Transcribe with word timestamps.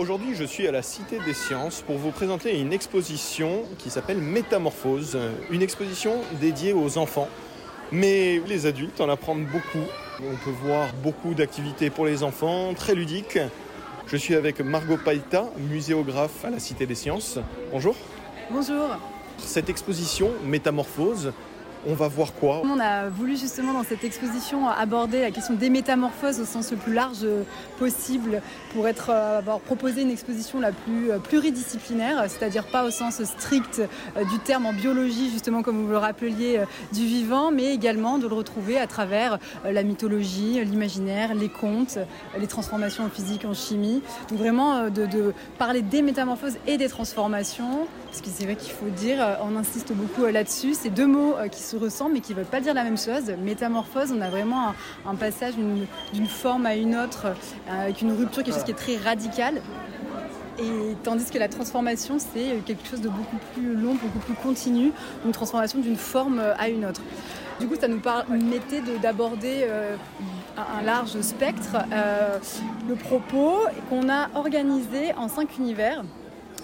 Aujourd'hui, 0.00 0.34
je 0.34 0.44
suis 0.44 0.66
à 0.66 0.72
la 0.72 0.80
Cité 0.80 1.18
des 1.26 1.34
Sciences 1.34 1.82
pour 1.82 1.98
vous 1.98 2.10
présenter 2.10 2.58
une 2.58 2.72
exposition 2.72 3.64
qui 3.76 3.90
s'appelle 3.90 4.16
Métamorphose, 4.16 5.18
une 5.50 5.60
exposition 5.60 6.22
dédiée 6.40 6.72
aux 6.72 6.96
enfants. 6.96 7.28
Mais 7.92 8.40
les 8.46 8.64
adultes 8.64 8.98
en 9.02 9.10
apprennent 9.10 9.44
beaucoup. 9.44 9.86
On 10.20 10.36
peut 10.42 10.56
voir 10.64 10.88
beaucoup 11.02 11.34
d'activités 11.34 11.90
pour 11.90 12.06
les 12.06 12.22
enfants, 12.22 12.72
très 12.72 12.94
ludiques. 12.94 13.38
Je 14.06 14.16
suis 14.16 14.34
avec 14.34 14.62
Margot 14.62 14.96
Paita, 14.96 15.50
muséographe 15.68 16.46
à 16.46 16.48
la 16.48 16.60
Cité 16.60 16.86
des 16.86 16.94
Sciences. 16.94 17.38
Bonjour. 17.70 17.94
Bonjour. 18.50 18.96
Cette 19.36 19.68
exposition 19.68 20.30
Métamorphose, 20.46 21.34
on 21.86 21.94
va 21.94 22.08
voir 22.08 22.34
quoi 22.34 22.62
On 22.64 22.78
a 22.78 23.08
voulu 23.08 23.36
justement 23.36 23.72
dans 23.72 23.84
cette 23.84 24.04
exposition 24.04 24.68
aborder 24.68 25.20
la 25.22 25.30
question 25.30 25.54
des 25.54 25.70
métamorphoses 25.70 26.40
au 26.40 26.44
sens 26.44 26.70
le 26.70 26.76
plus 26.76 26.92
large 26.92 27.26
possible 27.78 28.42
pour 28.72 28.86
être, 28.88 29.10
euh, 29.10 29.38
avoir 29.38 29.60
proposé 29.60 30.02
une 30.02 30.10
exposition 30.10 30.60
la 30.60 30.72
plus 30.72 31.10
euh, 31.10 31.18
pluridisciplinaire, 31.18 32.24
c'est-à-dire 32.28 32.66
pas 32.66 32.84
au 32.84 32.90
sens 32.90 33.22
strict 33.24 33.80
euh, 34.16 34.24
du 34.24 34.38
terme 34.38 34.66
en 34.66 34.72
biologie, 34.72 35.30
justement 35.30 35.62
comme 35.62 35.82
vous 35.82 35.90
le 35.90 35.98
rappeliez, 35.98 36.60
du 36.92 37.04
vivant, 37.04 37.50
mais 37.50 37.72
également 37.74 38.18
de 38.18 38.28
le 38.28 38.34
retrouver 38.34 38.78
à 38.78 38.86
travers 38.86 39.38
la 39.64 39.82
mythologie, 39.82 40.62
l'imaginaire, 40.64 41.34
les 41.34 41.48
contes, 41.48 41.98
les 42.38 42.46
transformations 42.46 43.04
en 43.04 43.08
physique, 43.08 43.44
en 43.44 43.54
chimie. 43.54 44.02
Donc 44.28 44.38
vraiment 44.38 44.88
de, 44.88 45.32
parler 45.58 45.82
des 45.82 46.02
métamorphoses 46.02 46.56
et 46.66 46.76
des 46.76 46.88
transformations, 46.88 47.86
parce 48.06 48.20
que 48.20 48.28
c'est 48.28 48.44
vrai 48.44 48.56
qu'il 48.56 48.72
faut 48.72 48.88
dire, 48.88 49.38
on 49.42 49.56
insiste 49.56 49.92
beaucoup 49.92 50.24
là-dessus, 50.26 50.74
c'est 50.74 50.90
deux 50.90 51.06
mots 51.06 51.34
qui 51.50 51.62
se 51.70 51.76
ressemblent 51.76 52.14
mais 52.14 52.20
qui 52.20 52.32
ne 52.32 52.38
veulent 52.38 52.46
pas 52.46 52.60
dire 52.60 52.74
la 52.74 52.84
même 52.84 52.98
chose. 52.98 53.32
Métamorphose, 53.42 54.12
on 54.16 54.20
a 54.20 54.28
vraiment 54.28 54.74
un, 55.06 55.14
passage 55.14 55.54
d'une 55.54 56.26
forme 56.26 56.66
à 56.66 56.74
une 56.74 56.96
autre, 56.96 57.26
euh, 57.26 57.82
avec 57.82 58.02
une 58.02 58.12
rupture, 58.12 58.42
quelque 58.42 58.54
chose 58.54 58.64
qui 58.64 58.72
est 58.72 58.74
très 58.74 58.96
radical. 58.96 59.60
Et 60.58 60.94
tandis 61.02 61.30
que 61.30 61.38
la 61.38 61.48
transformation, 61.48 62.18
c'est 62.18 62.58
quelque 62.66 62.86
chose 62.86 63.00
de 63.00 63.08
beaucoup 63.08 63.36
plus 63.54 63.74
long, 63.74 63.94
beaucoup 63.94 64.18
plus 64.18 64.34
continu, 64.34 64.92
une 65.24 65.32
transformation 65.32 65.78
d'une 65.78 65.96
forme 65.96 66.40
à 66.58 66.68
une 66.68 66.84
autre. 66.84 67.00
Du 67.60 67.66
coup, 67.66 67.76
ça 67.80 67.88
nous 67.88 68.00
permettait 68.00 68.82
d'aborder 69.02 69.64
euh, 69.64 69.96
un 70.56 70.82
large 70.82 71.20
spectre. 71.20 71.76
Euh, 71.92 72.38
le 72.88 72.94
propos 72.94 73.58
qu'on 73.88 74.08
a 74.08 74.28
organisé 74.34 75.14
en 75.16 75.28
cinq 75.28 75.58
univers 75.58 76.02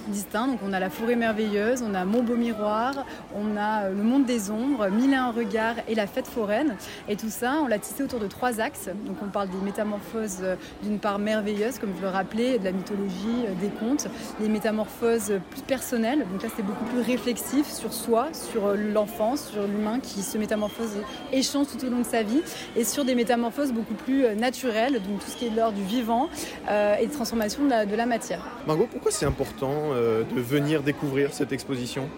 distincts. 0.09 0.47
Donc 0.47 0.61
on 0.65 0.73
a 0.73 0.81
la 0.81 0.91
forêt 0.91 1.17
merveilleuse, 1.17 1.83
on 1.83 1.95
a 1.95 2.05
Beau 2.05 2.37
Miroir, 2.37 3.05
on 3.35 3.57
a 3.57 3.85
euh, 3.85 3.91
le 3.91 4.03
monde 4.03 4.25
des 4.25 4.51
ombres, 4.51 4.89
Mille 4.89 5.12
et 5.12 5.17
un 5.17 5.31
regards 5.31 5.77
et 5.89 5.95
la 5.95 6.07
fête 6.07 6.27
foraine. 6.27 6.77
Et 7.09 7.17
tout 7.17 7.31
ça, 7.31 7.59
on 7.62 7.67
l'a 7.67 7.79
tissé 7.79 8.03
autour 8.03 8.21
de 8.21 8.27
trois 8.27 8.61
axes. 8.61 8.89
Donc 9.07 9.17
on 9.23 9.27
parle 9.27 9.49
des 9.49 9.59
métamorphoses 9.59 10.39
euh, 10.43 10.57
d'une 10.83 10.99
part 10.99 11.19
merveilleuses, 11.19 11.79
comme 11.79 11.93
je 11.97 12.03
le 12.03 12.09
rappelais, 12.09 12.59
de 12.59 12.65
la 12.65 12.73
mythologie, 12.73 13.45
euh, 13.47 13.55
des 13.61 13.69
contes, 13.69 14.09
les 14.41 14.49
métamorphoses 14.49 15.34
plus 15.51 15.62
personnelles. 15.62 16.27
Donc 16.33 16.43
là, 16.43 16.49
c'est 16.57 16.65
beaucoup 16.65 16.84
plus 16.84 17.01
réflexif 17.01 17.71
sur 17.71 17.93
soi, 17.93 18.29
sur 18.33 18.75
l'enfance, 18.75 19.51
sur 19.51 19.62
l'humain 19.62 20.01
qui 20.01 20.23
se 20.23 20.39
métamorphose 20.39 20.97
et 21.33 21.43
change 21.43 21.67
tout 21.69 21.87
au 21.87 21.91
long 21.91 22.01
de 22.01 22.07
sa 22.07 22.23
vie, 22.23 22.43
et 22.77 22.84
sur 22.84 23.05
des 23.05 23.15
métamorphoses 23.15 23.73
beaucoup 23.73 23.95
plus 23.95 24.34
naturelles, 24.37 24.95
donc 24.95 25.21
tout 25.21 25.31
ce 25.31 25.37
qui 25.37 25.47
est 25.47 25.51
de 25.51 25.57
l'ordre 25.57 25.77
du 25.77 25.84
vivant 25.84 26.29
et 26.69 27.07
de 27.07 27.12
transformation 27.12 27.65
de 27.65 27.71
la, 27.71 27.87
de 27.87 27.95
la 27.97 28.07
matière. 28.07 28.41
Margot, 28.67 28.89
pourquoi 28.91 29.11
c'est 29.11 29.27
important 29.27 29.93
de 29.97 30.41
venir 30.41 30.83
découvrir 30.83 31.33
cette 31.33 31.52
exposition? 31.52 32.08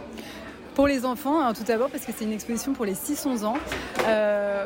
Pour 0.78 0.86
les 0.86 1.04
enfants, 1.04 1.40
hein, 1.40 1.54
tout 1.54 1.64
d'abord 1.64 1.90
parce 1.90 2.04
que 2.04 2.12
c'est 2.16 2.24
une 2.24 2.32
exposition 2.32 2.72
pour 2.72 2.84
les 2.84 2.94
6-11 2.94 3.44
ans. 3.44 3.56
Euh, 4.06 4.64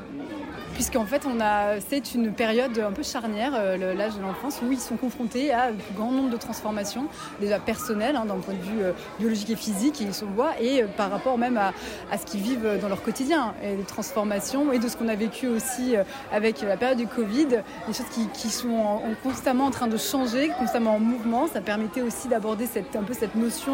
puisqu'en 0.75 1.06
fait, 1.06 1.27
on 1.27 1.41
a, 1.41 1.81
c'est 1.81 2.15
une 2.15 2.33
période 2.33 2.78
un 2.78 2.92
peu 2.92 3.03
charnière, 3.03 3.53
euh, 3.55 3.95
l'âge 3.95 4.17
de 4.17 4.23
l'enfance, 4.23 4.61
où 4.62 4.73
ils 4.73 4.81
sont 4.81 4.97
confrontés 4.97 5.53
à 5.53 5.67
un 5.67 5.95
grand 5.95 6.11
nombre 6.11 6.31
de 6.31 6.37
transformations, 6.37 7.06
déjà 7.41 7.59
personnelles, 7.59 8.17
hein, 8.17 8.25
d'un 8.27 8.37
point 8.37 8.55
de 8.55 8.62
vue 8.62 8.83
euh, 8.83 8.93
biologique 9.19 9.50
et 9.50 9.56
physique, 9.56 10.00
et 10.00 10.05
ils 10.05 10.15
se 10.15 10.25
voient, 10.25 10.53
et 10.61 10.84
par 10.97 11.11
rapport 11.11 11.39
même 11.39 11.56
à, 11.56 11.73
ce 12.17 12.25
qu'ils 12.25 12.41
vivent 12.41 12.78
dans 12.81 12.89
leur 12.89 13.03
quotidien, 13.03 13.55
et 13.62 13.77
les 13.77 13.84
transformations, 13.84 14.72
et 14.72 14.78
de 14.78 14.88
ce 14.88 14.97
qu'on 14.97 15.09
a 15.09 15.15
vécu 15.15 15.47
aussi 15.49 15.94
avec 16.32 16.62
la 16.62 16.77
période 16.77 16.99
du 16.99 17.06
Covid, 17.06 17.47
des 17.47 17.93
choses 17.93 18.06
qui, 18.34 18.49
sont 18.50 19.00
constamment 19.22 19.66
en 19.66 19.71
train 19.71 19.87
de 19.87 19.97
changer, 19.97 20.50
constamment 20.59 20.97
en 20.97 20.99
mouvement. 20.99 21.47
Ça 21.47 21.61
permettait 21.61 22.03
aussi 22.03 22.28
d'aborder 22.28 22.66
cette, 22.66 22.94
un 22.97 23.03
peu 23.03 23.15
cette 23.15 23.34
notion 23.34 23.72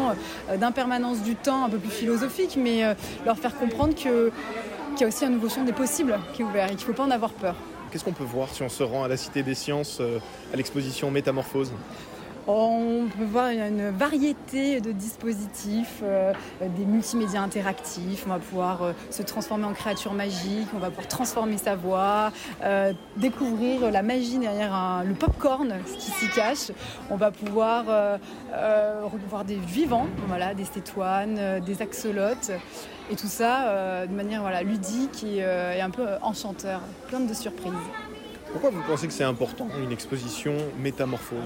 d'impermanence 0.57 1.21
du 1.21 1.35
temps, 1.35 1.65
un 1.65 1.69
peu 1.69 1.77
plus 1.77 1.89
philosophique 1.89 2.39
mais 2.57 2.83
euh, 2.83 2.93
leur 3.25 3.37
faire 3.37 3.57
comprendre 3.57 3.93
qu'il 4.99 5.05
y 5.05 5.11
a 5.11 5.15
aussi 5.15 5.23
un 5.23 5.29
nouveau 5.29 5.47
champ 5.47 5.63
des 5.63 5.71
possibles 5.71 6.19
qui 6.33 6.41
est 6.41 6.45
ouvert 6.45 6.65
et 6.65 6.75
qu'il 6.75 6.79
ne 6.79 6.81
faut 6.81 6.93
pas 6.93 7.05
en 7.05 7.11
avoir 7.11 7.31
peur. 7.31 7.55
Qu'est-ce 7.89 8.03
qu'on 8.03 8.11
peut 8.11 8.25
voir 8.25 8.49
si 8.49 8.63
on 8.63 8.69
se 8.69 8.83
rend 8.83 9.05
à 9.05 9.07
la 9.07 9.15
Cité 9.15 9.43
des 9.43 9.55
Sciences, 9.55 9.99
euh, 10.01 10.19
à 10.53 10.57
l'exposition 10.57 11.09
Métamorphose? 11.09 11.71
On 12.51 13.07
peut 13.15 13.25
voir 13.25 13.49
une 13.49 13.91
variété 13.91 14.81
de 14.81 14.91
dispositifs, 14.91 15.99
euh, 16.01 16.33
des 16.61 16.85
multimédias 16.85 17.41
interactifs. 17.41 18.23
On 18.25 18.29
va 18.29 18.39
pouvoir 18.39 18.81
euh, 18.81 18.93
se 19.11 19.21
transformer 19.21 19.65
en 19.65 19.73
créature 19.73 20.13
magique, 20.13 20.67
on 20.73 20.79
va 20.79 20.87
pouvoir 20.87 21.07
transformer 21.07 21.57
sa 21.59 21.75
voix, 21.75 22.31
euh, 22.63 22.93
découvrir 23.17 23.91
la 23.91 24.01
magie 24.01 24.39
derrière 24.39 25.03
le 25.05 25.13
popcorn, 25.13 25.75
ce 25.85 25.93
qui 25.93 26.11
s'y 26.11 26.29
cache. 26.29 26.71
On 27.11 27.17
va 27.17 27.29
pouvoir 27.29 27.85
voir 29.29 29.45
des 29.45 29.57
vivants, 29.57 30.07
voilà, 30.27 30.53
des 30.55 30.65
stétoines, 30.65 31.59
des 31.59 31.81
axolotes. 31.81 32.51
Et 33.11 33.15
tout 33.15 33.27
ça 33.27 34.05
de 34.05 34.13
manière 34.13 34.41
voilà, 34.41 34.63
ludique 34.63 35.23
et, 35.23 35.37
et 35.37 35.81
un 35.81 35.89
peu 35.89 36.05
enchanteur, 36.21 36.81
plein 37.07 37.19
de 37.19 37.33
surprises. 37.33 37.73
Pourquoi 38.51 38.71
vous 38.71 38.81
pensez 38.87 39.07
que 39.07 39.13
c'est 39.13 39.23
important, 39.23 39.67
une 39.83 39.91
exposition 39.91 40.55
métamorphose? 40.79 41.37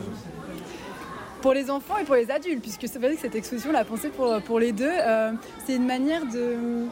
Pour 1.43 1.53
les 1.53 1.69
enfants 1.69 1.97
et 1.97 2.05
pour 2.05 2.15
les 2.15 2.31
adultes, 2.31 2.61
puisque 2.61 2.87
c'est 2.87 2.99
vrai 2.99 3.15
que 3.15 3.19
cette 3.19 3.35
exposition, 3.35 3.73
la 3.73 3.83
pensée 3.83 4.07
pour, 4.07 4.41
pour 4.43 4.59
les 4.59 4.71
deux, 4.71 4.89
euh, 4.89 5.33
c'est 5.65 5.75
une 5.75 5.85
manière 5.85 6.25
de, 6.25 6.87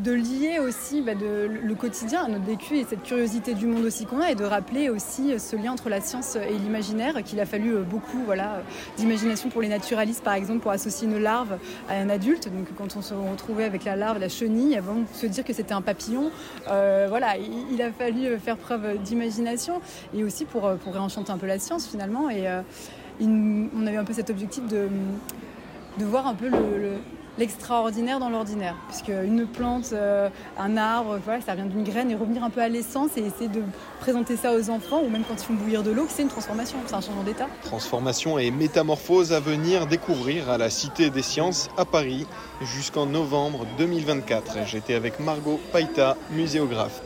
de 0.00 0.12
lier 0.12 0.58
aussi 0.58 1.00
bah, 1.00 1.12
le 1.14 1.74
quotidien 1.74 2.26
à 2.26 2.28
notre 2.28 2.44
vécu 2.44 2.76
et 2.76 2.84
cette 2.84 3.02
curiosité 3.02 3.54
du 3.54 3.66
monde 3.66 3.86
aussi 3.86 4.04
qu'on 4.04 4.20
a 4.20 4.32
et 4.32 4.34
de 4.34 4.44
rappeler 4.44 4.90
aussi 4.90 5.40
ce 5.40 5.56
lien 5.56 5.72
entre 5.72 5.88
la 5.88 6.02
science 6.02 6.36
et 6.36 6.58
l'imaginaire 6.58 7.24
qu'il 7.24 7.40
a 7.40 7.46
fallu 7.46 7.74
euh, 7.74 7.84
beaucoup 7.84 8.18
voilà, 8.26 8.60
d'imagination 8.98 9.48
pour 9.48 9.62
les 9.62 9.68
naturalistes 9.68 10.22
par 10.22 10.34
exemple 10.34 10.60
pour 10.60 10.72
associer 10.72 11.08
une 11.08 11.18
larve 11.18 11.56
à 11.88 11.94
un 11.94 12.10
adulte. 12.10 12.52
Donc 12.52 12.66
quand 12.76 12.98
on 12.98 13.02
se 13.02 13.14
retrouvait 13.14 13.64
avec 13.64 13.84
la 13.84 13.96
larve 13.96 14.18
la 14.18 14.28
chenille 14.28 14.76
avant 14.76 14.96
de 14.96 15.06
se 15.14 15.24
dire 15.24 15.42
que 15.42 15.54
c'était 15.54 15.72
un 15.72 15.80
papillon 15.80 16.30
euh, 16.68 17.06
voilà 17.08 17.36
il, 17.38 17.80
a 17.80 17.90
fallu 17.92 18.38
faire 18.40 18.58
preuve 18.58 18.98
d'imagination 18.98 19.80
et 20.14 20.22
aussi 20.22 20.44
pour, 20.44 20.70
pour 20.84 20.92
réenchanter 20.92 21.32
un 21.32 21.38
peu 21.38 21.46
la 21.46 21.58
science 21.58 21.86
finalement 21.86 22.28
et 22.28 22.46
on 23.20 23.86
a 23.86 23.92
eu 23.92 23.96
un 23.96 24.04
peu 24.04 24.12
cet 24.12 24.30
objectif 24.30 24.64
de, 24.66 24.88
voir 26.04 26.26
un 26.26 26.34
peu 26.34 26.50
l'extraordinaire 27.38 28.18
dans 28.18 28.30
l'ordinaire. 28.30 28.76
Puisque 28.88 29.08
une 29.08 29.46
plante, 29.46 29.90
euh, 29.92 30.28
un 30.58 30.76
arbre, 30.76 31.18
voilà, 31.24 31.40
ça 31.40 31.54
vient 31.54 31.66
d'une 31.66 31.84
graine 31.84 32.10
et 32.10 32.14
revenir 32.14 32.42
un 32.42 32.50
peu 32.50 32.60
à 32.60 32.68
l'essence 32.68 33.16
et 33.16 33.20
essayer 33.20 33.48
de 33.48 33.62
présenter 34.00 34.36
ça 34.36 34.54
aux 34.54 34.70
enfants 34.70 35.02
ou 35.02 35.10
même 35.10 35.22
quand 35.28 35.34
ils 35.34 35.44
font 35.44 35.54
bouillir 35.54 35.82
de 35.82 35.90
l'eau, 35.90 36.06
c'est 36.08 36.22
une 36.22 36.28
transformation, 36.28 36.78
c'est 36.86 36.94
un 36.94 37.00
changement 37.00 37.24
d'état. 37.24 37.46
Transformation 37.62 38.38
et 38.38 38.50
métamorphose 38.50 39.32
à 39.32 39.40
venir 39.40 39.86
découvrir 39.86 40.50
à 40.50 40.58
la 40.58 40.70
Cité 40.70 41.10
des 41.10 41.22
Sciences 41.22 41.68
à 41.76 41.84
Paris 41.84 42.26
jusqu'en 42.62 43.06
novembre 43.06 43.66
2024. 43.78 44.66
J'étais 44.66 44.94
avec 44.94 45.20
Margot 45.20 45.60
Paita, 45.72 46.16
muséographe. 46.30 47.02